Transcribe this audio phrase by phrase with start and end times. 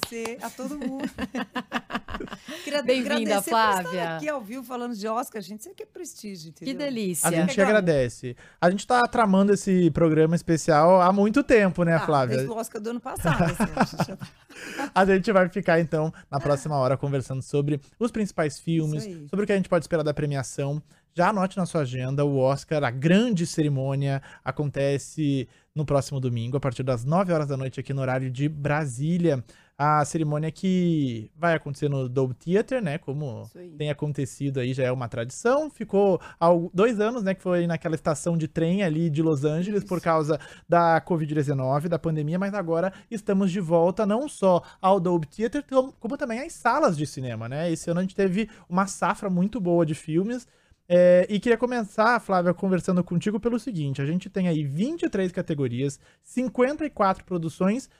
[0.00, 1.08] Agradecer a todo mundo.
[2.64, 3.86] Queria Bem-vinda, agradecer por Flávia.
[3.88, 5.60] estar aqui ao vivo falando de Oscar, gente.
[5.60, 6.86] Isso aqui é prestígio, Que entendeu?
[6.86, 7.28] delícia.
[7.28, 7.66] A gente que Legal.
[7.76, 8.36] agradece.
[8.60, 12.36] A gente tá tramando esse programa especial há muito tempo, né, Ah, Flávia?
[12.36, 13.42] Desde o Oscar do ano passado.
[13.42, 14.28] assim, a gente tá-
[14.94, 19.46] A gente vai ficar, então, na próxima hora conversando sobre os principais filmes, sobre o
[19.46, 20.82] que a gente pode esperar da premiação.
[21.14, 26.60] Já anote na sua agenda o Oscar, a grande cerimônia acontece no próximo domingo, a
[26.60, 29.42] partir das 9 horas da noite, aqui no horário de Brasília.
[29.78, 32.96] A cerimônia que vai acontecer no Dolby Theater, né?
[32.96, 35.68] Como Isso tem acontecido aí, já é uma tradição.
[35.68, 37.34] Ficou há dois anos, né?
[37.34, 41.98] Que foi naquela estação de trem ali de Los Angeles por causa da Covid-19, da
[41.98, 46.54] pandemia, mas agora estamos de volta não só ao Dolby Theater, como, como também às
[46.54, 47.70] salas de cinema, né?
[47.70, 50.48] Esse ano a gente teve uma safra muito boa de filmes.
[50.88, 55.98] É, e queria começar, Flávia, conversando contigo pelo seguinte: a gente tem aí 23 categorias,
[56.22, 57.90] 54 produções,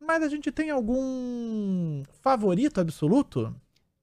[0.00, 3.54] mas a gente tem algum favorito absoluto?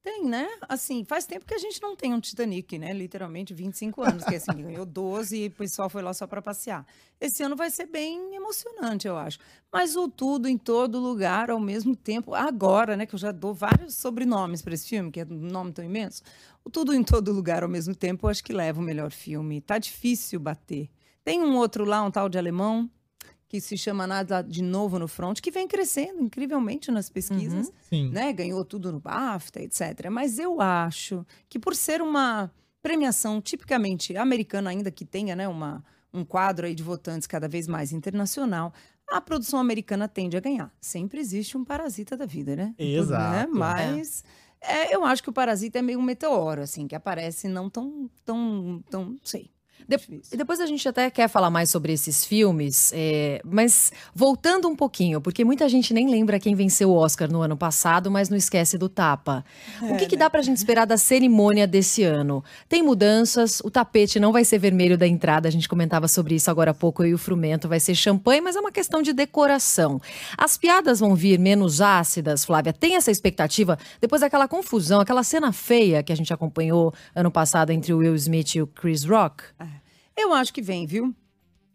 [0.02, 0.48] Tem, né?
[0.66, 2.94] Assim, faz tempo que a gente não tem um Titanic, né?
[2.94, 6.86] Literalmente 25 anos, que assim, ganhou 12 e o pessoal foi lá só para passear.
[7.20, 9.38] Esse ano vai ser bem emocionante, eu acho.
[9.70, 13.52] Mas o tudo em todo lugar ao mesmo tempo, agora, né, que eu já dou
[13.52, 16.22] vários sobrenomes para esse filme, que é um nome tão imenso.
[16.64, 19.60] O tudo em todo lugar ao mesmo tempo, eu acho que leva o melhor filme.
[19.60, 20.88] Tá difícil bater.
[21.22, 22.88] Tem um outro lá, um tal de alemão,
[23.48, 28.10] que se chama Nada de Novo no Front, que vem crescendo incrivelmente nas pesquisas Sim.
[28.10, 30.10] né, ganhou tudo no BAFTA, etc.
[30.10, 35.82] Mas eu acho que por ser uma premiação tipicamente americana, ainda que tenha né, uma,
[36.12, 38.72] um quadro aí de votantes cada vez mais internacional,
[39.08, 40.70] a produção americana tende a ganhar.
[40.78, 42.74] Sempre existe um parasita da vida, né?
[42.78, 43.32] Em tudo, Exato.
[43.32, 43.46] né?
[43.50, 44.22] Mas
[44.60, 48.10] é, eu acho que o parasita é meio um meteoro, assim, que aparece não tão,
[48.24, 49.50] tão, tão, não sei.
[49.86, 50.22] De-.
[50.32, 54.76] E depois a gente até quer falar mais sobre esses filmes, é, mas voltando um
[54.76, 58.36] pouquinho, porque muita gente nem lembra quem venceu o Oscar no ano passado, mas não
[58.36, 59.44] esquece do tapa.
[59.82, 62.42] o que, que dá pra gente esperar da cerimônia desse ano?
[62.68, 66.50] Tem mudanças, o tapete não vai ser vermelho da entrada, a gente comentava sobre isso
[66.50, 69.12] agora há pouco, eu e o Frumento, vai ser champanhe, mas é uma questão de
[69.12, 70.00] decoração.
[70.36, 73.78] As piadas vão vir menos ácidas, Flávia, tem essa expectativa?
[74.00, 78.14] Depois daquela confusão, aquela cena feia que a gente acompanhou ano passado entre o Will
[78.14, 79.44] Smith e o Chris Rock?
[80.18, 81.14] Eu acho que vem, viu?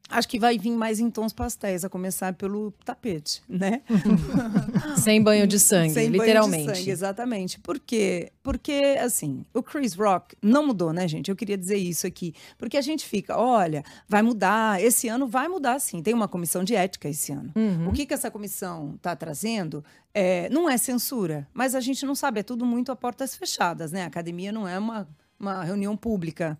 [0.09, 3.81] Acho que vai vir mais em tons pastéis, a começar pelo tapete, né?
[5.01, 6.77] Sem banho de sangue, Sem banho de literalmente.
[6.77, 7.59] sangue, exatamente.
[7.61, 8.31] Por quê?
[8.43, 11.31] Porque, assim, o Chris Rock não mudou, né, gente?
[11.31, 12.35] Eu queria dizer isso aqui.
[12.57, 16.03] Porque a gente fica, olha, vai mudar, esse ano vai mudar sim.
[16.03, 17.51] Tem uma comissão de ética esse ano.
[17.55, 17.87] Uhum.
[17.87, 19.83] O que, que essa comissão está trazendo
[20.13, 23.91] é, não é censura, mas a gente não sabe, é tudo muito a portas fechadas,
[23.93, 24.03] né?
[24.03, 25.07] A academia não é uma,
[25.39, 26.59] uma reunião pública.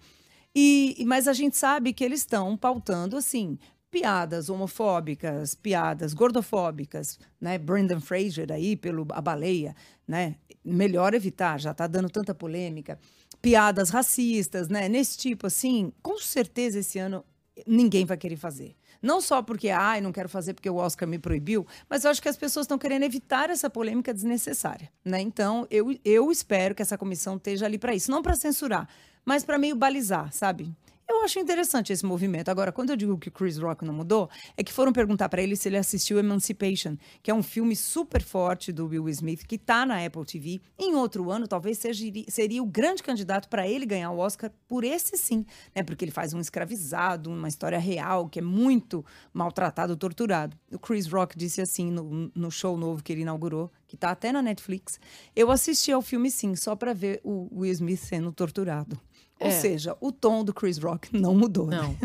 [0.56, 3.58] E, mas a gente sabe que eles estão pautando, assim,
[3.90, 7.58] piadas homofóbicas, piadas gordofóbicas, né?
[7.58, 9.76] Brendan Fraser aí pelo A Baleia,
[10.08, 10.36] né?
[10.66, 13.00] Melhor evitar, já tá dando tanta polêmica.
[13.42, 14.90] Piadas racistas, né?
[14.90, 17.24] Nesse tipo assim, com certeza esse ano
[17.68, 18.76] ninguém vai querer fazer.
[19.02, 22.22] Não só porque, ai, não quero fazer porque o Oscar me proibiu, mas eu acho
[22.22, 25.22] que as pessoas estão querendo evitar essa polêmica desnecessária, né?
[25.22, 28.88] Então, eu, eu espero que essa comissão esteja ali para isso, não para censurar,
[29.26, 30.74] mas para meio balizar, sabe?
[31.08, 32.50] Eu acho interessante esse movimento.
[32.50, 35.56] Agora, quando eu digo que Chris Rock não mudou, é que foram perguntar para ele
[35.56, 39.86] se ele assistiu Emancipation, que é um filme super forte do Will Smith, que tá
[39.86, 40.62] na Apple TV.
[40.80, 44.86] Em outro ano, talvez seja, seria o grande candidato para ele ganhar o Oscar por
[44.86, 45.84] esse sim, né?
[45.84, 50.58] Porque ele faz um escravizado, uma história real, que é muito maltratado, torturado.
[50.72, 54.32] O Chris Rock disse assim no, no show novo que ele inaugurou, que tá até
[54.32, 55.00] na Netflix.
[55.36, 58.98] Eu assisti ao filme sim, só para ver o Will Smith sendo torturado.
[59.40, 59.52] Ou É.
[59.52, 61.68] seja, o tom do Chris Rock não mudou.
[61.68, 61.78] né?
[61.78, 61.96] Não.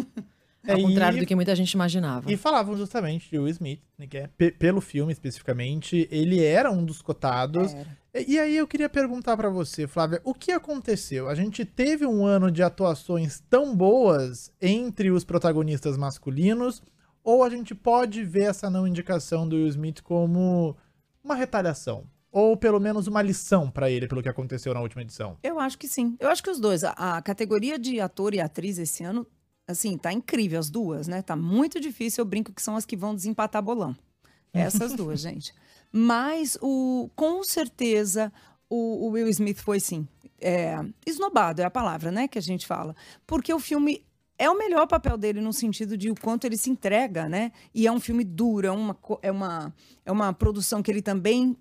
[0.67, 2.31] É, Ao contrário e- do que muita gente imaginava.
[2.31, 6.71] E falavam justamente de Will Smith, né, que é, pe- pelo filme especificamente, ele era
[6.71, 7.73] um dos cotados.
[8.13, 11.29] E, e aí eu queria perguntar pra você, Flávia, o que aconteceu?
[11.29, 16.83] A gente teve um ano de atuações tão boas entre os protagonistas masculinos,
[17.23, 20.77] ou a gente pode ver essa não indicação do Will Smith como
[21.23, 22.05] uma retaliação?
[22.31, 25.39] Ou pelo menos uma lição pra ele pelo que aconteceu na última edição?
[25.43, 26.17] Eu acho que sim.
[26.21, 26.85] Eu acho que os dois.
[26.85, 29.27] A, a categoria de ator e atriz esse ano,
[29.67, 31.23] assim, tá incrível, as duas, né?
[31.23, 32.23] Tá muito difícil.
[32.23, 33.97] Eu brinco que são as que vão desempatar bolão.
[34.53, 35.55] Essas duas, gente.
[35.91, 38.33] Mas, o, com certeza,
[38.69, 40.07] o, o Will Smith foi, sim.
[40.41, 42.95] É, esnobado é a palavra, né, que a gente fala.
[43.27, 44.05] Porque o filme
[44.39, 47.51] é o melhor papel dele no sentido de o quanto ele se entrega, né?
[47.75, 49.75] E é um filme duro, é uma, é uma,
[50.05, 51.57] é uma produção que ele também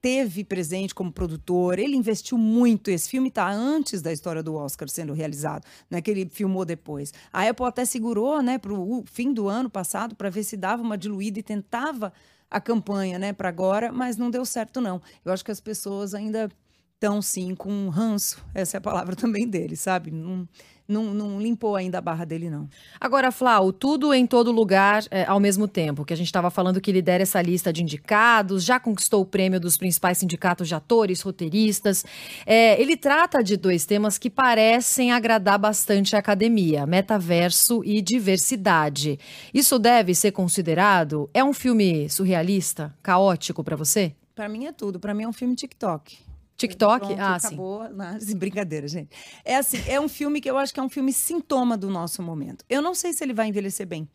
[0.00, 2.90] teve presente como produtor, ele investiu muito.
[2.90, 6.64] Esse filme está antes da história do Oscar sendo realizado, não é que ele filmou
[6.64, 7.12] depois.
[7.32, 10.82] A Apple até segurou, né, para o fim do ano passado para ver se dava
[10.82, 12.12] uma diluída e tentava
[12.50, 15.00] a campanha, né, para agora, mas não deu certo não.
[15.24, 16.50] Eu acho que as pessoas ainda
[16.94, 20.10] estão sim com ranço, essa é a palavra também dele, sabe?
[20.10, 20.48] Não,
[20.90, 22.68] não, não limpou ainda a barra dele não.
[23.00, 26.80] Agora, Flau, tudo em todo lugar é, ao mesmo tempo, que a gente estava falando
[26.80, 31.20] que lidera essa lista de indicados, já conquistou o prêmio dos principais sindicatos de atores,
[31.20, 32.04] roteiristas.
[32.44, 39.18] É, ele trata de dois temas que parecem agradar bastante a academia: metaverso e diversidade.
[39.54, 41.30] Isso deve ser considerado?
[41.32, 44.12] É um filme surrealista, caótico para você?
[44.34, 46.29] Para mim é tudo, para mim é um filme TikTok.
[46.60, 47.06] TikTok?
[47.06, 47.46] Pronto, ah, sim.
[47.46, 47.88] acabou.
[47.88, 49.10] Não, brincadeira, gente.
[49.44, 52.22] É assim, é um filme que eu acho que é um filme sintoma do nosso
[52.22, 52.64] momento.
[52.68, 54.08] Eu não sei se ele vai envelhecer bem.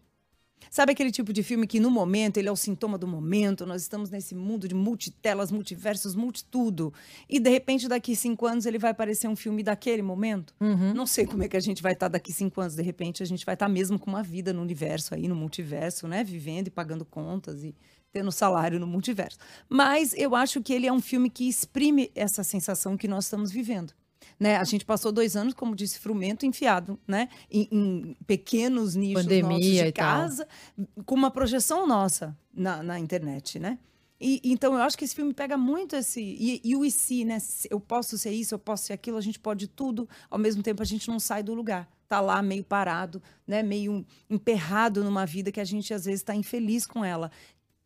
[0.69, 3.65] Sabe aquele tipo de filme que no momento ele é o sintoma do momento?
[3.65, 6.93] Nós estamos nesse mundo de multitelas, multiversos, multitudo.
[7.29, 10.53] E de repente, daqui cinco anos, ele vai parecer um filme daquele momento?
[10.93, 12.75] Não sei como é que a gente vai estar daqui cinco anos.
[12.75, 16.07] De repente, a gente vai estar mesmo com uma vida no universo aí, no multiverso,
[16.07, 16.23] né?
[16.23, 17.75] Vivendo e pagando contas e
[18.15, 19.37] tendo salário no multiverso.
[19.67, 23.51] Mas eu acho que ele é um filme que exprime essa sensação que nós estamos
[23.51, 23.91] vivendo.
[24.39, 24.55] Né?
[24.55, 27.27] A gente passou dois anos, como disse Frumento, enfiado né?
[27.51, 30.47] em, em pequenos nichos Pandemia de casa,
[31.05, 33.77] com uma projeção nossa na, na internet, né?
[34.19, 36.21] E, então eu acho que esse filme pega muito esse.
[36.21, 37.37] E, e o e se, né?
[37.69, 40.81] Eu posso ser isso, eu posso ser aquilo, a gente pode tudo, ao mesmo tempo
[40.81, 41.89] a gente não sai do lugar.
[42.07, 43.61] Tá lá meio parado, né?
[43.61, 47.31] Meio emperrado numa vida que a gente às vezes está infeliz com ela.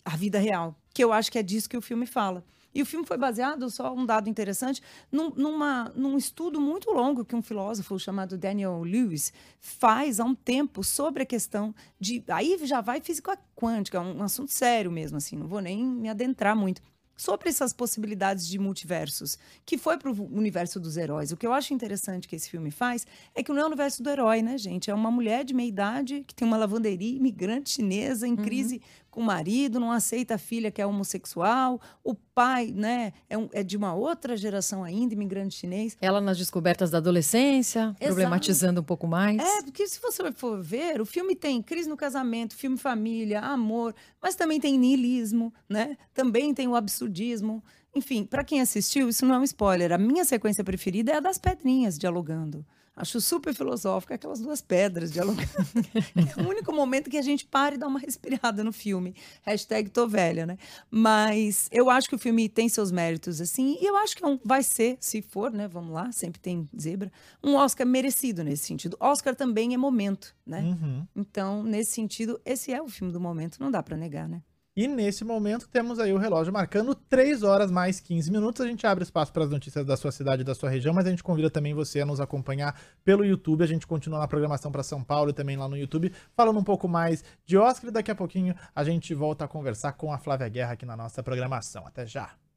[0.10, 0.76] A vida real.
[0.92, 2.44] Que eu acho que é disso que o filme fala.
[2.74, 7.24] E o filme foi baseado, só um dado interessante, num, numa, num estudo muito longo
[7.24, 12.24] que um filósofo chamado Daniel Lewis faz há um tempo sobre a questão de.
[12.28, 16.10] Aí já vai física quântica, é um assunto sério mesmo, assim, não vou nem me
[16.10, 16.82] adentrar muito.
[17.16, 21.34] Sobre essas possibilidades de multiversos, que foi para o universo dos heróis.
[21.34, 24.02] O que eu acho interessante que esse filme faz é que não é o universo
[24.02, 24.90] do herói, né, gente?
[24.90, 29.22] É uma mulher de meia idade que tem uma lavanderia imigrante chinesa em crise com
[29.22, 33.64] o marido, não aceita a filha que é homossexual, o pai, né, é, um- é
[33.64, 35.98] de uma outra geração ainda, imigrante chinês.
[36.02, 39.40] Ela nas descobertas da adolescência, problematizando um pouco mais.
[39.42, 43.94] É, porque se você for ver, o filme tem crise no casamento, filme família, amor,
[44.22, 45.98] mas também tem niilismo, né?
[46.14, 47.64] Também tem o absurdismo.
[47.96, 49.92] Enfim, para quem assistiu, isso não é um spoiler.
[49.92, 52.66] A minha sequência preferida é a das pedrinhas dialogando.
[53.00, 55.48] Acho super filosófico aquelas duas pedras dialogando.
[56.38, 59.16] é o único momento que a gente para e dá uma respirada no filme.
[59.44, 60.58] Hashtag tô velha, né?
[60.92, 64.40] Mas eu acho que o filme tem seus méritos, assim, e eu acho que é
[64.44, 65.66] vai ser, se for, né?
[65.66, 67.10] Vamos lá, sempre tem zebra,
[67.42, 68.98] um Oscar merecido nesse sentido.
[69.00, 70.60] Oscar também é momento, né?
[70.60, 71.08] Uhum.
[71.16, 74.42] Então, nesse sentido, esse é o filme do momento, não dá pra negar, né?
[74.80, 78.62] E nesse momento temos aí o relógio marcando 3 horas mais 15 minutos.
[78.62, 81.06] A gente abre espaço para as notícias da sua cidade e da sua região, mas
[81.06, 83.62] a gente convida também você a nos acompanhar pelo YouTube.
[83.62, 86.64] A gente continua na programação para São Paulo e também lá no YouTube, falando um
[86.64, 87.90] pouco mais de Oscar.
[87.90, 90.96] E daqui a pouquinho a gente volta a conversar com a Flávia Guerra aqui na
[90.96, 91.86] nossa programação.
[91.86, 92.49] Até já!